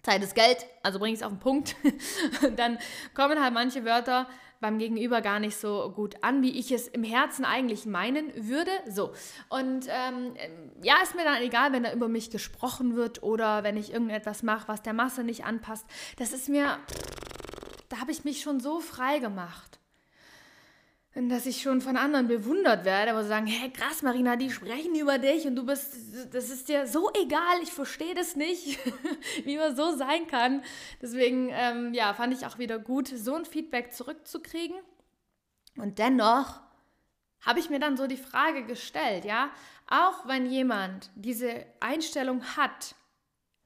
Zeit 0.03 0.23
ist 0.23 0.35
Geld, 0.35 0.65
also 0.83 0.99
bringe 0.99 1.13
ich 1.13 1.19
es 1.19 1.25
auf 1.25 1.31
den 1.31 1.39
Punkt. 1.39 1.75
Und 2.43 2.57
dann 2.57 2.79
kommen 3.13 3.41
halt 3.41 3.53
manche 3.53 3.85
Wörter 3.85 4.27
beim 4.59 4.77
Gegenüber 4.77 5.21
gar 5.21 5.39
nicht 5.39 5.57
so 5.57 5.91
gut 5.91 6.15
an, 6.21 6.43
wie 6.43 6.57
ich 6.59 6.71
es 6.71 6.87
im 6.87 7.03
Herzen 7.03 7.45
eigentlich 7.45 7.85
meinen 7.85 8.31
würde. 8.47 8.71
So. 8.87 9.11
Und 9.49 9.87
ähm, 9.89 10.35
ja, 10.83 10.95
ist 11.01 11.15
mir 11.15 11.23
dann 11.23 11.41
egal, 11.41 11.73
wenn 11.73 11.83
da 11.83 11.91
über 11.93 12.07
mich 12.07 12.29
gesprochen 12.29 12.95
wird 12.95 13.23
oder 13.23 13.63
wenn 13.63 13.75
ich 13.75 13.91
irgendetwas 13.91 14.43
mache, 14.43 14.67
was 14.67 14.83
der 14.83 14.93
Masse 14.93 15.23
nicht 15.23 15.45
anpasst. 15.45 15.85
Das 16.17 16.31
ist 16.31 16.47
mir, 16.47 16.77
da 17.89 17.97
habe 17.99 18.11
ich 18.11 18.23
mich 18.23 18.41
schon 18.41 18.59
so 18.59 18.79
frei 18.79 19.17
gemacht 19.17 19.80
dass 21.13 21.45
ich 21.45 21.61
schon 21.61 21.81
von 21.81 21.97
anderen 21.97 22.27
bewundert 22.27 22.85
werde, 22.85 23.11
aber 23.11 23.25
sagen, 23.25 23.45
hey 23.45 23.69
krass, 23.69 24.01
Marina, 24.01 24.37
die 24.37 24.49
sprechen 24.49 24.95
über 24.95 25.17
dich 25.17 25.45
und 25.45 25.55
du 25.57 25.65
bist, 25.65 25.93
das 26.31 26.49
ist 26.49 26.69
dir 26.69 26.87
so 26.87 27.11
egal, 27.13 27.61
ich 27.61 27.71
verstehe 27.71 28.15
das 28.15 28.37
nicht, 28.37 28.79
wie 29.43 29.57
man 29.57 29.75
so 29.75 29.95
sein 29.95 30.27
kann. 30.27 30.63
Deswegen, 31.01 31.49
ähm, 31.51 31.93
ja, 31.93 32.13
fand 32.13 32.33
ich 32.33 32.45
auch 32.45 32.59
wieder 32.59 32.79
gut, 32.79 33.09
so 33.09 33.35
ein 33.35 33.43
Feedback 33.43 33.93
zurückzukriegen. 33.93 34.77
Und 35.75 35.99
dennoch 35.99 36.61
habe 37.41 37.59
ich 37.59 37.69
mir 37.69 37.79
dann 37.79 37.97
so 37.97 38.07
die 38.07 38.17
Frage 38.17 38.63
gestellt, 38.63 39.25
ja, 39.25 39.49
auch 39.87 40.25
wenn 40.27 40.45
jemand 40.45 41.09
diese 41.15 41.65
Einstellung 41.81 42.43
hat, 42.55 42.95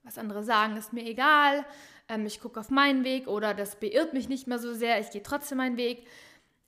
was 0.02 0.18
andere 0.18 0.44
sagen, 0.44 0.78
ist 0.78 0.94
mir 0.94 1.06
egal, 1.06 1.64
ähm, 2.10 2.26
ich 2.26 2.42
gucke 2.42 2.60
auf 2.60 2.72
meinen 2.72 3.04
Weg 3.04 3.28
oder 3.28 3.54
das 3.54 3.80
beirrt 3.80 4.14
mich 4.14 4.30
nicht 4.30 4.48
mehr 4.48 4.58
so 4.60 4.74
sehr, 4.74 5.00
ich 5.00 5.12
gehe 5.12 5.22
trotzdem 5.22 5.60
meinen 5.60 5.78
Weg 5.78 6.08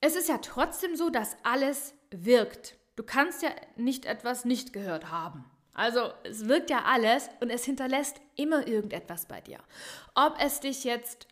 es 0.02 0.16
ist 0.16 0.30
ja 0.30 0.38
trotzdem 0.40 0.96
so, 0.96 1.10
dass 1.10 1.38
alles 1.44 1.94
wirkt. 2.12 2.78
Du 2.96 3.04
kannst 3.04 3.42
ja 3.42 3.50
nicht 3.76 4.06
etwas 4.06 4.46
nicht 4.46 4.74
gehört 4.74 5.12
haben. 5.12 5.46
Also 5.74 6.12
es 6.24 6.48
wirkt 6.48 6.72
ja 6.72 6.86
alles 6.86 7.30
und 7.40 7.52
es 7.52 7.64
hinterlässt 7.64 8.20
immer 8.36 8.68
irgendetwas 8.68 9.28
bei 9.28 9.42
dir. 9.42 9.60
Ob 10.16 10.36
es 10.40 10.60
dich 10.60 10.84
jetzt 10.84 11.28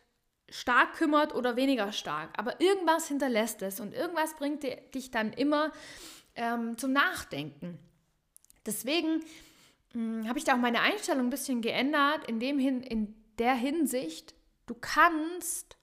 stark 0.49 0.93
kümmert 0.93 1.33
oder 1.33 1.55
weniger 1.55 1.91
stark, 1.91 2.29
aber 2.37 2.61
irgendwas 2.61 3.07
hinterlässt 3.07 3.63
es 3.63 3.79
und 3.79 3.93
irgendwas 3.93 4.35
bringt 4.35 4.63
dich 4.93 5.09
dann 5.09 5.33
immer 5.33 5.71
ähm, 6.35 6.77
zum 6.77 6.93
Nachdenken. 6.93 7.79
Deswegen 8.65 9.23
hm, 9.93 10.27
habe 10.27 10.37
ich 10.37 10.45
da 10.45 10.53
auch 10.53 10.59
meine 10.59 10.81
Einstellung 10.81 11.27
ein 11.27 11.31
bisschen 11.31 11.61
geändert, 11.61 12.27
in, 12.27 12.39
dem 12.39 12.59
hin, 12.59 12.81
in 12.81 13.15
der 13.39 13.55
Hinsicht, 13.55 14.35
du 14.67 14.75
kannst 14.75 15.77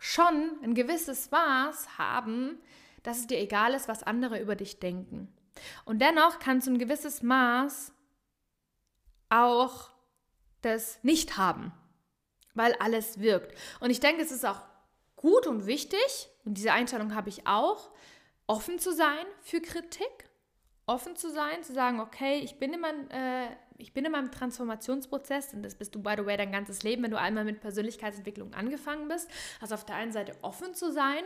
schon 0.00 0.58
ein 0.64 0.74
gewisses 0.74 1.30
Maß 1.30 1.98
haben, 1.98 2.58
dass 3.04 3.18
es 3.18 3.26
dir 3.28 3.38
egal 3.38 3.74
ist, 3.74 3.86
was 3.86 4.02
andere 4.02 4.40
über 4.40 4.56
dich 4.56 4.80
denken. 4.80 5.32
Und 5.84 6.00
dennoch 6.00 6.38
kannst 6.38 6.66
du 6.66 6.72
ein 6.72 6.78
gewisses 6.78 7.22
Maß 7.22 7.92
auch 9.28 9.90
das 10.62 10.98
nicht 11.04 11.36
haben, 11.36 11.72
weil 12.54 12.74
alles 12.74 13.20
wirkt. 13.20 13.56
Und 13.80 13.90
ich 13.90 14.00
denke, 14.00 14.22
es 14.22 14.32
ist 14.32 14.44
auch 14.44 14.62
gut 15.16 15.46
und 15.46 15.66
wichtig, 15.66 16.28
und 16.44 16.54
diese 16.54 16.72
Einstellung 16.72 17.14
habe 17.14 17.28
ich 17.28 17.46
auch, 17.46 17.90
offen 18.46 18.78
zu 18.78 18.92
sein 18.92 19.26
für 19.42 19.60
Kritik, 19.60 20.30
offen 20.86 21.14
zu 21.14 21.30
sein, 21.30 21.62
zu 21.62 21.72
sagen, 21.72 22.00
okay, 22.00 22.38
ich 22.38 22.58
bin 22.58 22.72
in 22.72 22.80
meinem, 22.80 23.08
äh, 23.10 23.48
ich 23.80 23.92
bin 23.92 24.04
in 24.04 24.12
meinem 24.12 24.30
Transformationsprozess 24.30 25.54
und 25.54 25.62
das 25.62 25.74
bist 25.74 25.94
du, 25.94 26.02
by 26.02 26.14
the 26.16 26.26
way, 26.26 26.36
dein 26.36 26.52
ganzes 26.52 26.82
Leben, 26.82 27.02
wenn 27.02 27.10
du 27.10 27.18
einmal 27.18 27.44
mit 27.44 27.60
Persönlichkeitsentwicklung 27.60 28.54
angefangen 28.54 29.08
bist. 29.08 29.30
Also 29.60 29.74
auf 29.74 29.84
der 29.84 29.96
einen 29.96 30.12
Seite 30.12 30.34
offen 30.42 30.74
zu 30.74 30.92
sein, 30.92 31.22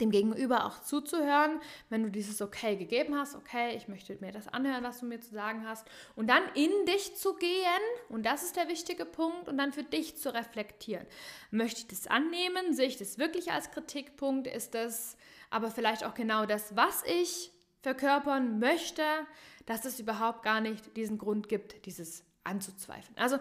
dem 0.00 0.10
Gegenüber 0.10 0.66
auch 0.66 0.80
zuzuhören, 0.80 1.60
wenn 1.88 2.02
du 2.02 2.10
dieses 2.10 2.42
Okay 2.42 2.76
gegeben 2.76 3.16
hast, 3.16 3.36
okay, 3.36 3.76
ich 3.76 3.88
möchte 3.88 4.16
mir 4.20 4.32
das 4.32 4.48
anhören, 4.48 4.82
was 4.82 5.00
du 5.00 5.06
mir 5.06 5.20
zu 5.20 5.30
sagen 5.30 5.66
hast, 5.66 5.86
und 6.16 6.28
dann 6.28 6.42
in 6.54 6.70
dich 6.86 7.16
zu 7.16 7.34
gehen, 7.34 7.82
und 8.08 8.26
das 8.26 8.42
ist 8.42 8.56
der 8.56 8.68
wichtige 8.68 9.04
Punkt, 9.04 9.48
und 9.48 9.58
dann 9.58 9.72
für 9.72 9.84
dich 9.84 10.18
zu 10.18 10.34
reflektieren. 10.34 11.06
Möchte 11.50 11.80
ich 11.80 11.86
das 11.86 12.06
annehmen? 12.08 12.74
Sehe 12.74 12.88
ich 12.88 12.96
das 12.96 13.18
wirklich 13.18 13.52
als 13.52 13.70
Kritikpunkt? 13.70 14.46
Ist 14.46 14.74
das 14.74 15.16
aber 15.50 15.70
vielleicht 15.70 16.04
auch 16.04 16.14
genau 16.14 16.46
das, 16.46 16.74
was 16.74 17.04
ich 17.04 17.52
verkörpern 17.82 18.58
möchte, 18.58 19.02
dass 19.66 19.84
es 19.84 20.00
überhaupt 20.00 20.42
gar 20.42 20.60
nicht 20.60 20.96
diesen 20.96 21.18
Grund 21.18 21.48
gibt, 21.48 21.86
dieses 21.86 22.24
anzuzweifeln. 22.44 23.16
Also 23.16 23.38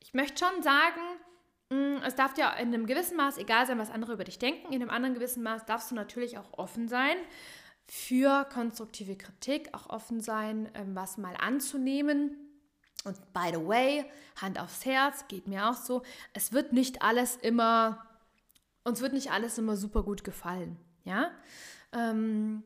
ich 0.00 0.14
möchte 0.14 0.44
schon 0.44 0.62
sagen, 0.62 1.00
mm, 1.70 2.02
es 2.04 2.14
darf 2.14 2.34
dir 2.34 2.52
in 2.58 2.68
einem 2.68 2.86
gewissen 2.86 3.16
Maß 3.16 3.38
egal 3.38 3.66
sein, 3.66 3.78
was 3.78 3.90
andere 3.90 4.12
über 4.14 4.24
dich 4.24 4.38
denken. 4.38 4.72
In 4.72 4.82
einem 4.82 4.90
anderen 4.90 5.14
gewissen 5.14 5.42
Maß 5.42 5.64
darfst 5.64 5.90
du 5.90 5.94
natürlich 5.94 6.38
auch 6.38 6.52
offen 6.52 6.88
sein 6.88 7.16
für 7.86 8.44
konstruktive 8.44 9.16
Kritik, 9.16 9.68
auch 9.72 9.88
offen 9.90 10.20
sein, 10.20 10.70
ähm, 10.74 10.94
was 10.94 11.18
mal 11.18 11.34
anzunehmen. 11.36 12.36
Und 13.04 13.32
by 13.32 13.50
the 13.52 13.66
way, 13.66 14.04
Hand 14.40 14.60
aufs 14.60 14.84
Herz, 14.84 15.26
geht 15.28 15.48
mir 15.48 15.68
auch 15.68 15.74
so, 15.74 16.02
es 16.34 16.52
wird 16.52 16.72
nicht 16.72 17.02
alles 17.02 17.36
immer, 17.36 18.06
uns 18.84 19.00
wird 19.00 19.12
nicht 19.12 19.32
alles 19.32 19.58
immer 19.58 19.76
super 19.76 20.04
gut 20.04 20.24
gefallen. 20.24 20.78
Ja, 21.04 21.32
ähm, 21.92 22.62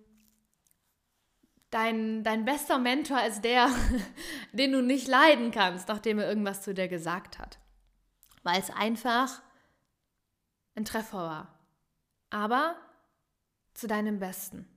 dein, 1.70 2.22
dein 2.22 2.44
bester 2.44 2.78
Mentor 2.78 3.22
ist 3.24 3.42
der, 3.42 3.68
den 4.52 4.72
du 4.72 4.82
nicht 4.82 5.08
leiden 5.08 5.50
kannst, 5.50 5.88
nachdem 5.88 6.18
er 6.18 6.28
irgendwas 6.28 6.62
zu 6.62 6.74
dir 6.74 6.88
gesagt 6.88 7.38
hat. 7.38 7.58
Weil 8.42 8.60
es 8.60 8.70
einfach 8.70 9.42
ein 10.74 10.84
Treffer 10.84 11.18
war. 11.18 11.58
Aber 12.30 12.76
zu 13.74 13.86
deinem 13.86 14.18
Besten. 14.18 14.68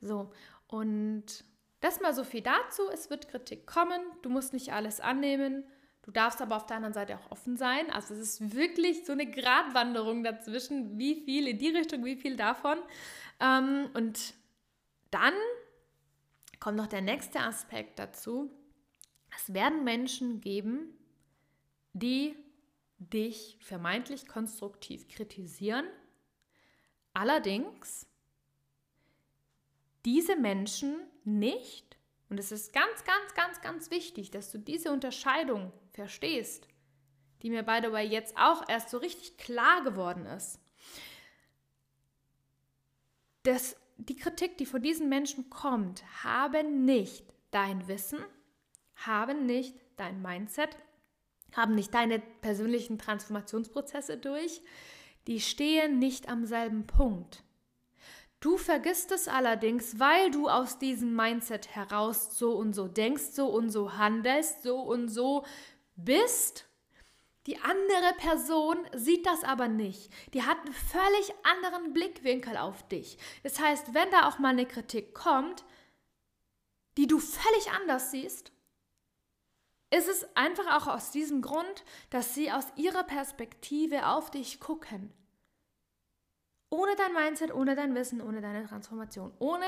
So, 0.00 0.32
und 0.66 1.44
das 1.80 2.00
mal 2.00 2.14
so 2.14 2.24
viel 2.24 2.42
dazu. 2.42 2.82
Es 2.92 3.10
wird 3.10 3.28
Kritik 3.28 3.66
kommen. 3.66 4.00
Du 4.22 4.30
musst 4.30 4.52
nicht 4.52 4.72
alles 4.72 5.00
annehmen. 5.00 5.64
Du 6.02 6.10
darfst 6.10 6.40
aber 6.40 6.56
auf 6.56 6.66
der 6.66 6.76
anderen 6.76 6.94
Seite 6.94 7.18
auch 7.18 7.30
offen 7.30 7.56
sein. 7.56 7.90
Also 7.90 8.14
es 8.14 8.20
ist 8.20 8.54
wirklich 8.54 9.04
so 9.04 9.12
eine 9.12 9.30
Gratwanderung 9.30 10.24
dazwischen, 10.24 10.98
wie 10.98 11.22
viel 11.24 11.46
in 11.46 11.58
die 11.58 11.68
Richtung, 11.68 12.04
wie 12.04 12.16
viel 12.16 12.36
davon. 12.36 12.78
Ähm, 13.40 13.90
und 13.94 14.34
dann 15.10 15.34
kommt 16.60 16.76
noch 16.76 16.86
der 16.86 17.00
nächste 17.00 17.40
Aspekt 17.40 17.98
dazu. 17.98 18.50
Es 19.36 19.52
werden 19.54 19.84
Menschen 19.84 20.40
geben, 20.40 20.96
die 21.92 22.36
dich 22.98 23.58
vermeintlich 23.60 24.26
konstruktiv 24.26 25.08
kritisieren. 25.08 25.86
Allerdings 27.12 28.06
diese 30.04 30.36
Menschen 30.36 31.00
nicht, 31.24 31.96
und 32.28 32.38
es 32.38 32.52
ist 32.52 32.72
ganz, 32.72 33.04
ganz, 33.04 33.34
ganz, 33.34 33.60
ganz 33.60 33.90
wichtig, 33.90 34.30
dass 34.30 34.50
du 34.50 34.58
diese 34.58 34.92
Unterscheidung 34.92 35.72
verstehst, 35.90 36.68
die 37.42 37.50
mir 37.50 37.62
by 37.62 37.80
the 37.82 37.92
way 37.92 38.06
jetzt 38.06 38.36
auch 38.36 38.68
erst 38.68 38.90
so 38.90 38.98
richtig 38.98 39.38
klar 39.38 39.82
geworden 39.82 40.26
ist. 40.26 40.60
Das 43.44 43.76
die 43.98 44.16
Kritik, 44.16 44.56
die 44.58 44.66
von 44.66 44.80
diesen 44.80 45.08
Menschen 45.08 45.50
kommt, 45.50 46.02
haben 46.24 46.84
nicht 46.84 47.26
dein 47.50 47.88
Wissen, 47.88 48.20
haben 48.94 49.44
nicht 49.44 49.74
dein 49.96 50.22
Mindset, 50.22 50.70
haben 51.52 51.74
nicht 51.74 51.92
deine 51.92 52.20
persönlichen 52.20 52.98
Transformationsprozesse 52.98 54.16
durch, 54.16 54.62
die 55.26 55.40
stehen 55.40 55.98
nicht 55.98 56.28
am 56.28 56.46
selben 56.46 56.86
Punkt. 56.86 57.42
Du 58.40 58.56
vergisst 58.56 59.10
es 59.10 59.26
allerdings, 59.26 59.98
weil 59.98 60.30
du 60.30 60.48
aus 60.48 60.78
diesem 60.78 61.16
Mindset 61.16 61.74
heraus 61.74 62.38
so 62.38 62.52
und 62.52 62.72
so 62.72 62.86
denkst, 62.86 63.32
so 63.32 63.48
und 63.48 63.70
so 63.70 63.94
handelst, 63.98 64.62
so 64.62 64.78
und 64.80 65.08
so 65.08 65.44
bist 65.96 66.67
die 67.48 67.58
andere 67.60 68.12
Person 68.18 68.76
sieht 68.94 69.24
das 69.24 69.42
aber 69.42 69.68
nicht. 69.68 70.12
Die 70.34 70.42
hat 70.42 70.58
einen 70.58 70.74
völlig 70.74 71.32
anderen 71.44 71.94
Blickwinkel 71.94 72.58
auf 72.58 72.86
dich. 72.88 73.16
Das 73.42 73.58
heißt, 73.58 73.94
wenn 73.94 74.10
da 74.10 74.28
auch 74.28 74.38
mal 74.38 74.50
eine 74.50 74.66
Kritik 74.66 75.14
kommt, 75.14 75.64
die 76.98 77.06
du 77.06 77.18
völlig 77.18 77.70
anders 77.70 78.10
siehst, 78.10 78.52
ist 79.88 80.08
es 80.08 80.36
einfach 80.36 80.76
auch 80.76 80.92
aus 80.92 81.10
diesem 81.10 81.40
Grund, 81.40 81.84
dass 82.10 82.34
sie 82.34 82.52
aus 82.52 82.66
ihrer 82.76 83.02
Perspektive 83.02 84.08
auf 84.08 84.30
dich 84.30 84.60
gucken. 84.60 85.10
Ohne 86.68 86.96
dein 86.96 87.14
Mindset, 87.14 87.54
ohne 87.54 87.74
dein 87.74 87.94
Wissen, 87.94 88.20
ohne 88.20 88.42
deine 88.42 88.66
Transformation, 88.68 89.32
ohne 89.38 89.64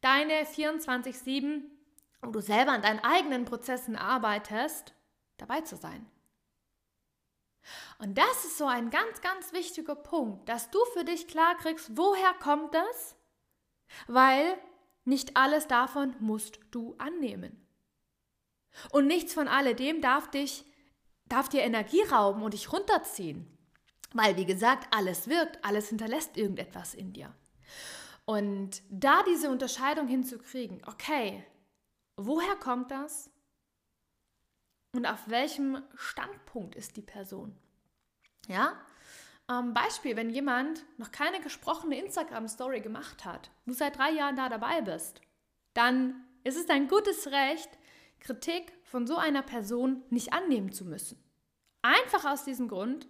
deine 0.00 0.42
24-7, 0.46 1.62
wo 2.22 2.32
du 2.32 2.40
selber 2.40 2.72
an 2.72 2.82
deinen 2.82 3.04
eigenen 3.04 3.44
Prozessen 3.44 3.94
arbeitest, 3.94 4.94
dabei 5.36 5.60
zu 5.60 5.76
sein. 5.76 6.10
Und 7.98 8.18
das 8.18 8.44
ist 8.44 8.58
so 8.58 8.66
ein 8.66 8.90
ganz, 8.90 9.20
ganz 9.20 9.52
wichtiger 9.52 9.94
Punkt, 9.94 10.48
dass 10.48 10.70
du 10.70 10.78
für 10.92 11.04
dich 11.04 11.28
klar 11.28 11.56
kriegst, 11.56 11.96
woher 11.96 12.34
kommt 12.34 12.74
das? 12.74 13.16
Weil 14.06 14.58
nicht 15.04 15.36
alles 15.36 15.66
davon 15.66 16.14
musst 16.20 16.58
du 16.70 16.94
annehmen. 16.98 17.60
Und 18.90 19.06
nichts 19.06 19.34
von 19.34 19.48
alledem 19.48 20.00
darf 20.00 20.30
dich, 20.30 20.64
darf 21.26 21.48
dir 21.48 21.62
Energie 21.62 22.02
rauben 22.02 22.42
und 22.42 22.54
dich 22.54 22.72
runterziehen. 22.72 23.46
Weil, 24.12 24.36
wie 24.36 24.46
gesagt, 24.46 24.88
alles 24.94 25.28
wirkt, 25.28 25.64
alles 25.64 25.88
hinterlässt 25.88 26.36
irgendetwas 26.36 26.94
in 26.94 27.12
dir. 27.12 27.34
Und 28.24 28.82
da 28.88 29.22
diese 29.24 29.50
Unterscheidung 29.50 30.06
hinzukriegen, 30.08 30.82
okay, 30.86 31.44
woher 32.16 32.56
kommt 32.56 32.90
das? 32.90 33.30
Und 34.94 35.06
auf 35.06 35.28
welchem 35.28 35.82
Standpunkt 35.96 36.76
ist 36.76 36.96
die 36.96 37.02
Person? 37.02 37.56
Ja? 38.46 38.80
Ähm, 39.50 39.74
Beispiel, 39.74 40.14
wenn 40.14 40.30
jemand 40.30 40.84
noch 40.98 41.10
keine 41.10 41.40
gesprochene 41.40 41.98
Instagram-Story 42.00 42.80
gemacht 42.80 43.24
hat, 43.24 43.50
du 43.66 43.72
seit 43.72 43.98
drei 43.98 44.12
Jahren 44.12 44.36
da 44.36 44.48
dabei 44.48 44.82
bist, 44.82 45.20
dann 45.74 46.24
ist 46.44 46.56
es 46.56 46.66
dein 46.66 46.86
gutes 46.86 47.26
Recht, 47.26 47.68
Kritik 48.20 48.72
von 48.84 49.06
so 49.08 49.16
einer 49.16 49.42
Person 49.42 50.04
nicht 50.10 50.32
annehmen 50.32 50.70
zu 50.70 50.84
müssen. 50.84 51.18
Einfach 51.82 52.24
aus 52.24 52.44
diesem 52.44 52.68
Grund, 52.68 53.08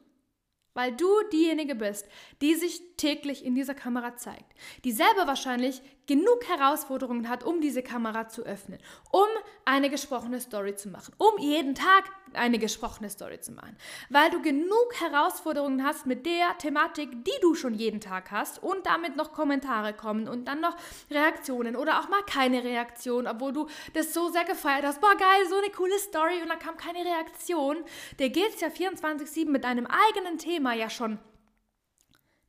weil 0.73 0.97
du 0.97 1.07
diejenige 1.33 1.75
bist, 1.75 2.09
die 2.41 2.55
sich 2.55 2.81
täglich 2.97 3.45
in 3.45 3.55
dieser 3.55 3.75
Kamera 3.75 4.17
zeigt, 4.17 4.55
die 4.85 4.93
selber 4.93 5.27
wahrscheinlich 5.27 5.83
genug 6.07 6.45
Herausforderungen 6.49 7.29
hat, 7.29 7.45
um 7.45 7.61
diese 7.61 7.83
Kamera 7.83 8.29
zu 8.29 8.43
öffnen, 8.43 8.79
um 9.11 9.27
eine 9.65 9.91
gesprochene 9.91 10.41
Story 10.41 10.75
zu 10.77 10.89
machen, 10.89 11.15
um 11.19 11.39
jeden 11.39 11.75
Tag 11.75 12.05
eine 12.35 12.59
gesprochene 12.59 13.09
Story 13.09 13.41
zu 13.41 13.53
machen, 13.53 13.77
weil 14.11 14.31
du 14.31 14.43
genug 14.43 14.95
Herausforderungen 14.99 15.85
hast 15.85 16.07
mit 16.07 16.27
der 16.27 16.59
Thematik, 16.59 17.25
die 17.25 17.41
du 17.41 17.55
schon 17.55 17.75
jeden 17.75 18.01
Tag 18.01 18.31
hast 18.31 18.63
und 18.63 18.87
damit 18.87 19.17
noch 19.17 19.33
Kommentare 19.33 19.93
kommen 19.93 20.29
und 20.29 20.47
dann 20.47 20.61
noch 20.61 20.77
Reaktionen 21.11 21.77
oder 21.77 22.01
auch 22.01 22.09
mal 22.09 22.23
keine 22.23 22.65
Reaktion, 22.65 23.27
obwohl 23.27 23.53
du 23.53 23.69
das 23.95 24.13
so 24.13 24.29
sehr 24.31 24.45
gefeiert 24.45 24.85
hast, 24.85 25.01
boah 25.01 25.15
geil, 25.17 25.47
so 25.49 25.57
eine 25.57 25.71
coole 25.71 25.99
Story 25.99 26.43
und 26.43 26.49
dann 26.49 26.59
kam 26.59 26.77
keine 26.77 27.05
Reaktion. 27.05 27.79
Der 28.19 28.31
geht 28.31 28.55
es 28.55 28.61
ja 28.61 28.69
24/7 28.69 29.51
mit 29.51 29.65
deinem 29.65 29.87
eigenen 29.87 30.39
Thema 30.39 30.75
ja 30.75 30.91
schon 30.91 31.19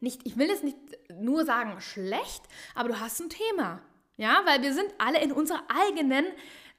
nicht, 0.06 0.22
ich 0.24 0.38
will 0.38 0.50
es 0.50 0.64
nicht 0.64 0.78
nur 1.14 1.44
sagen 1.44 1.82
schlecht, 1.82 2.44
aber 2.76 2.90
du 2.90 3.00
hast 3.00 3.20
ein 3.20 3.30
Thema. 3.30 3.82
Ja, 4.18 4.42
weil 4.46 4.62
wir 4.62 4.74
sind 4.74 4.94
alle 4.98 5.22
in 5.22 5.34
unserer 5.34 5.64
eigenen 5.68 6.26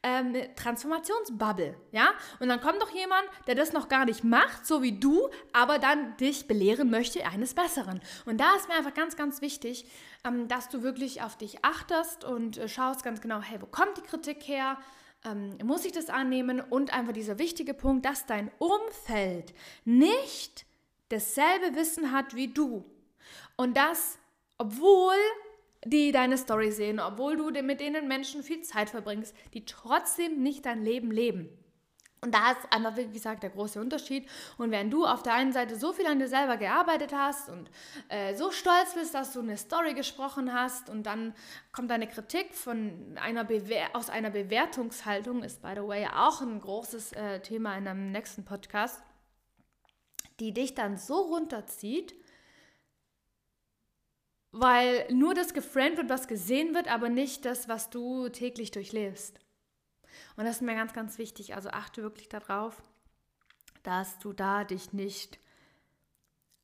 ähm, 0.03 0.35
Transformationsbubble. 0.55 1.75
Ja, 1.93 2.15
und 2.39 2.49
dann 2.49 2.61
kommt 2.61 2.81
doch 2.81 2.91
jemand, 2.91 3.25
der 3.47 3.57
das 3.57 3.73
noch 3.73 3.89
gar 3.89 4.05
nicht 4.05 4.25
macht, 4.25 4.65
so 4.67 4.83
wie 4.83 4.99
du, 4.99 5.29
aber 5.53 5.79
dann 5.79 6.17
dich 6.17 6.47
belehren 6.47 6.91
möchte 6.91 7.27
eines 7.27 7.55
Besseren. 7.55 8.01
Und 8.25 8.41
da 8.41 8.55
ist 8.57 8.69
mir 8.69 8.77
einfach 8.77 8.95
ganz, 8.95 9.17
ganz 9.17 9.43
wichtig, 9.43 9.85
ähm, 10.25 10.49
dass 10.49 10.69
du 10.69 10.83
wirklich 10.83 11.23
auf 11.23 11.37
dich 11.37 11.65
achtest 11.65 12.25
und 12.25 12.57
äh, 12.57 12.69
schaust 12.69 13.03
ganz 13.03 13.21
genau, 13.21 13.41
hey, 13.41 13.61
wo 13.61 13.67
kommt 13.67 13.97
die 13.97 14.03
Kritik 14.03 14.47
her? 14.47 14.79
Ähm, 15.25 15.59
muss 15.65 15.85
ich 15.85 15.93
das 15.93 16.09
annehmen? 16.09 16.61
Und 16.61 16.95
einfach 16.95 17.13
dieser 17.13 17.39
wichtige 17.39 17.75
Punkt, 17.75 18.07
dass 18.07 18.27
dein 18.27 18.51
Umfeld 18.59 19.53
nicht 19.85 20.65
dasselbe 21.09 21.75
Wissen 21.75 22.13
hat 22.13 22.35
wie 22.35 22.49
du. 22.49 22.85
Und 23.57 23.77
das, 23.77 24.19
obwohl 24.59 25.15
die 25.85 26.13
deine 26.13 26.37
Story 26.37 26.73
sehen, 26.73 27.01
obwohl 27.01 27.37
du 27.37 27.63
mit 27.63 27.81
denen 27.81 28.09
Menschen 28.09 28.43
viel 28.43 28.63
Zeit 28.63 28.91
verbringst, 28.91 29.35
die 29.55 29.65
trotzdem 29.65 30.43
nicht 30.43 30.67
dein 30.67 30.83
Leben 30.83 31.11
leben. 31.11 31.49
Und 32.23 32.35
da 32.35 32.53
ist 32.53 32.73
einfach, 32.73 32.97
wie 32.97 33.07
gesagt, 33.07 33.43
der 33.43 33.51
große 33.51 33.81
Unterschied. 33.81 34.29
Und 34.57 34.71
wenn 34.71 34.91
du 34.91 35.07
auf 35.07 35.23
der 35.23 35.35
einen 35.35 35.53
Seite 35.53 35.77
so 35.77 35.93
viel 35.93 36.07
an 36.07 36.19
dir 36.19 36.29
selber 36.29 36.57
gearbeitet 36.57 37.13
hast 37.15 37.49
und 37.49 37.71
äh, 38.09 38.35
so 38.35 38.51
stolz 38.51 38.95
bist, 38.95 39.15
dass 39.15 39.33
du 39.33 39.41
eine 39.41 39.57
Story 39.57 39.95
gesprochen 39.95 40.53
hast 40.53 40.89
und 40.89 41.05
dann 41.05 41.35
kommt 41.73 41.93
eine 41.93 42.09
Kritik 42.09 42.55
von 42.55 43.17
einer 43.21 43.47
aus 43.93 44.11
einer 44.11 44.31
Bewertungshaltung, 44.31 45.45
ist 45.45 45.63
by 45.63 45.75
the 45.77 45.87
way 45.87 46.07
auch 46.07 46.41
ein 46.41 46.59
großes 46.61 47.13
äh, 47.13 47.41
Thema 47.41 47.77
in 47.77 47.87
einem 47.87 48.11
nächsten 48.11 48.45
Podcast, 48.45 49.01
die 50.41 50.53
dich 50.53 50.75
dann 50.75 50.97
so 50.97 51.15
runterzieht, 51.15 52.15
weil 54.59 55.07
nur 55.13 55.35
das 55.35 55.53
geframed 55.53 55.99
wird, 55.99 56.09
was 56.09 56.29
gesehen 56.29 56.75
wird, 56.75 56.89
aber 56.89 57.09
nicht 57.09 57.45
das, 57.45 57.69
was 57.69 57.91
du 57.91 58.29
täglich 58.31 58.71
durchlebst. 58.71 59.39
Und 60.37 60.45
das 60.45 60.57
ist 60.57 60.63
mir 60.63 60.75
ganz, 60.75 60.93
ganz 60.95 61.19
wichtig. 61.19 61.55
Also 61.55 61.69
achte 61.71 62.03
wirklich 62.03 62.29
darauf, 62.29 62.83
dass 63.83 64.19
du 64.19 64.33
da 64.33 64.65
dich 64.65 64.93
nicht 64.93 65.39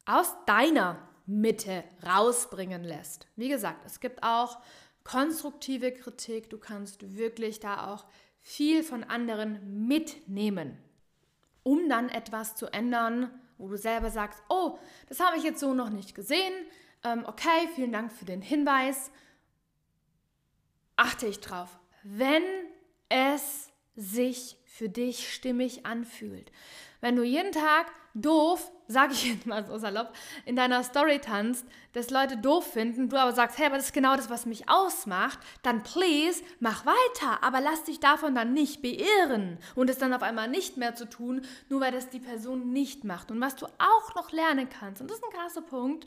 aus 0.06 0.34
deiner 0.46 1.06
Mitte 1.26 1.84
rausbringen 2.04 2.82
lässt. 2.82 3.28
Wie 3.36 3.48
gesagt, 3.48 3.84
es 3.84 4.00
gibt 4.00 4.22
auch 4.22 4.58
konstruktive 5.04 5.92
Kritik. 5.92 6.48
Du 6.48 6.58
kannst 6.58 7.16
wirklich 7.16 7.60
da 7.60 7.92
auch 7.92 8.06
viel 8.40 8.82
von 8.82 9.04
anderen 9.04 9.86
mitnehmen, 9.86 10.78
um 11.62 11.88
dann 11.88 12.08
etwas 12.08 12.56
zu 12.56 12.66
ändern, 12.72 13.30
wo 13.58 13.68
du 13.68 13.76
selber 13.76 14.10
sagst, 14.10 14.42
oh, 14.48 14.78
das 15.08 15.20
habe 15.20 15.36
ich 15.36 15.44
jetzt 15.44 15.60
so 15.60 15.74
noch 15.74 15.90
nicht 15.90 16.14
gesehen 16.14 16.52
ähm, 17.04 17.24
okay, 17.26 17.68
vielen 17.74 17.92
Dank 17.92 18.12
für 18.12 18.24
den 18.24 18.42
Hinweis, 18.42 19.10
achte 20.96 21.26
ich 21.26 21.40
drauf. 21.40 21.78
Wenn 22.02 22.42
es 23.08 23.70
sich 23.94 24.58
für 24.72 24.88
dich 24.88 25.32
stimmig 25.32 25.84
anfühlt. 25.84 26.50
Wenn 27.02 27.16
du 27.16 27.22
jeden 27.22 27.52
Tag 27.52 27.92
doof, 28.14 28.70
sage 28.88 29.12
ich 29.12 29.28
jetzt 29.28 29.46
mal 29.46 29.66
so 29.66 29.76
salopp, 29.76 30.14
in 30.46 30.56
deiner 30.56 30.82
Story 30.82 31.18
tanzt, 31.18 31.66
dass 31.92 32.10
Leute 32.10 32.36
doof 32.38 32.72
finden, 32.72 33.08
du 33.08 33.16
aber 33.16 33.32
sagst, 33.32 33.58
hey, 33.58 33.66
aber 33.66 33.76
das 33.76 33.86
ist 33.86 33.92
genau 33.92 34.16
das, 34.16 34.30
was 34.30 34.46
mich 34.46 34.68
ausmacht, 34.68 35.38
dann 35.62 35.82
please, 35.82 36.42
mach 36.60 36.86
weiter, 36.86 37.42
aber 37.42 37.60
lass 37.60 37.84
dich 37.84 38.00
davon 38.00 38.34
dann 38.34 38.54
nicht 38.54 38.80
beirren 38.82 39.58
und 39.74 39.90
es 39.90 39.98
dann 39.98 40.14
auf 40.14 40.22
einmal 40.22 40.48
nicht 40.48 40.76
mehr 40.76 40.94
zu 40.94 41.08
tun, 41.08 41.42
nur 41.68 41.80
weil 41.80 41.92
das 41.92 42.08
die 42.08 42.20
Person 42.20 42.72
nicht 42.72 43.04
macht. 43.04 43.30
Und 43.30 43.40
was 43.40 43.56
du 43.56 43.66
auch 43.66 44.14
noch 44.14 44.32
lernen 44.32 44.68
kannst, 44.68 45.02
und 45.02 45.10
das 45.10 45.18
ist 45.18 45.24
ein 45.24 45.38
krasser 45.38 45.62
Punkt, 45.62 46.06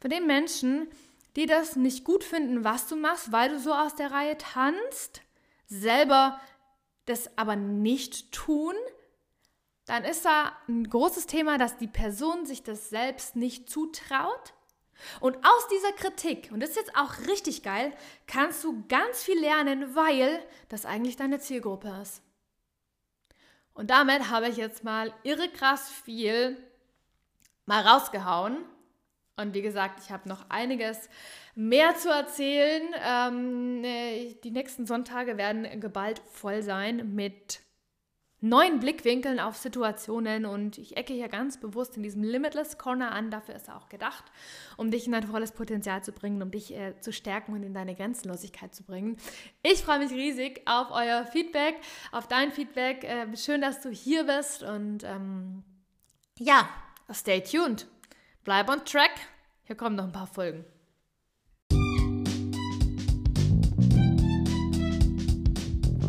von 0.00 0.10
den 0.10 0.26
Menschen, 0.26 0.88
die 1.36 1.46
das 1.46 1.76
nicht 1.76 2.04
gut 2.04 2.24
finden, 2.24 2.64
was 2.64 2.88
du 2.88 2.96
machst, 2.96 3.32
weil 3.32 3.48
du 3.48 3.58
so 3.58 3.72
aus 3.72 3.94
der 3.94 4.10
Reihe 4.10 4.36
tanzt, 4.36 5.22
selber 5.66 6.38
das 7.06 7.36
aber 7.36 7.56
nicht 7.56 8.32
tun, 8.32 8.74
dann 9.86 10.04
ist 10.04 10.24
da 10.24 10.52
ein 10.68 10.88
großes 10.88 11.26
Thema, 11.26 11.58
dass 11.58 11.76
die 11.76 11.88
Person 11.88 12.46
sich 12.46 12.62
das 12.62 12.90
selbst 12.90 13.36
nicht 13.36 13.68
zutraut. 13.68 14.54
Und 15.18 15.36
aus 15.38 15.68
dieser 15.68 15.92
Kritik, 15.92 16.50
und 16.52 16.60
das 16.60 16.70
ist 16.70 16.76
jetzt 16.76 16.96
auch 16.96 17.26
richtig 17.26 17.62
geil, 17.62 17.92
kannst 18.26 18.62
du 18.62 18.84
ganz 18.86 19.22
viel 19.22 19.38
lernen, 19.40 19.96
weil 19.96 20.40
das 20.68 20.86
eigentlich 20.86 21.16
deine 21.16 21.40
Zielgruppe 21.40 21.98
ist. 22.00 22.22
Und 23.74 23.90
damit 23.90 24.30
habe 24.30 24.48
ich 24.48 24.56
jetzt 24.56 24.84
mal 24.84 25.12
irre 25.24 25.48
krass 25.48 25.90
viel 25.90 26.56
mal 27.66 27.86
rausgehauen. 27.86 28.64
Und 29.36 29.54
wie 29.54 29.62
gesagt, 29.62 30.00
ich 30.04 30.10
habe 30.10 30.28
noch 30.28 30.50
einiges 30.50 31.08
mehr 31.54 31.94
zu 31.96 32.10
erzählen. 32.10 32.82
Ähm, 33.04 33.84
äh, 33.84 34.34
die 34.44 34.50
nächsten 34.50 34.86
Sonntage 34.86 35.36
werden 35.36 35.80
geballt 35.80 36.20
voll 36.30 36.62
sein 36.62 37.14
mit 37.14 37.60
neuen 38.42 38.80
Blickwinkeln 38.80 39.38
auf 39.38 39.56
Situationen 39.56 40.44
und 40.46 40.76
ich 40.76 40.96
ecke 40.96 41.14
hier 41.14 41.28
ganz 41.28 41.60
bewusst 41.60 41.96
in 41.96 42.02
diesem 42.02 42.24
Limitless 42.24 42.76
Corner 42.76 43.12
an. 43.12 43.30
Dafür 43.30 43.54
ist 43.54 43.68
er 43.68 43.76
auch 43.76 43.88
gedacht, 43.88 44.24
um 44.76 44.90
dich 44.90 45.06
in 45.06 45.12
dein 45.12 45.22
volles 45.22 45.52
Potenzial 45.52 46.02
zu 46.02 46.10
bringen, 46.10 46.42
um 46.42 46.50
dich 46.50 46.74
äh, 46.74 46.98
zu 47.00 47.12
stärken 47.12 47.52
und 47.52 47.62
in 47.62 47.72
deine 47.72 47.94
Grenzenlosigkeit 47.94 48.74
zu 48.74 48.82
bringen. 48.82 49.16
Ich 49.62 49.82
freue 49.82 50.00
mich 50.00 50.10
riesig 50.10 50.62
auf 50.66 50.88
euer 50.90 51.24
Feedback, 51.24 51.76
auf 52.10 52.26
dein 52.26 52.50
Feedback. 52.50 53.04
Äh, 53.04 53.36
schön, 53.36 53.60
dass 53.60 53.80
du 53.80 53.90
hier 53.90 54.24
bist 54.24 54.64
und 54.64 55.04
ähm, 55.04 55.62
ja, 56.36 56.68
stay 57.12 57.40
tuned. 57.42 57.86
Bleib 58.44 58.68
on 58.68 58.84
track. 58.84 59.12
Hier 59.64 59.76
kommen 59.76 59.94
noch 59.94 60.04
ein 60.04 60.12
paar 60.12 60.26
Folgen. 60.26 60.64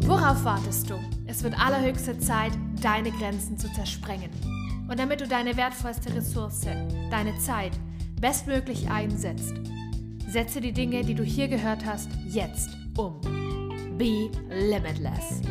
Worauf 0.06 0.44
wartest 0.44 0.90
du? 0.90 1.00
Es 1.28 1.44
wird 1.44 1.58
allerhöchste 1.60 2.18
Zeit, 2.18 2.54
deine 2.82 3.12
Grenzen 3.12 3.58
zu 3.58 3.72
zersprengen. 3.74 4.32
Und 4.90 5.00
damit 5.00 5.22
du 5.22 5.28
deine 5.28 5.56
wertvollste 5.56 6.14
Ressource, 6.14 6.62
deine 7.12 7.38
Zeit, 7.38 7.74
bestmöglich 8.20 8.90
einsetzt, 8.90 9.54
setze 10.28 10.60
die 10.60 10.74
Dinge, 10.74 11.04
die 11.04 11.16
du 11.16 11.24
hier 11.24 11.48
gehört 11.48 11.86
hast, 11.86 12.10
jetzt 12.26 12.70
um. 12.98 13.22
Be 13.98 14.32
limitless. 14.50 15.42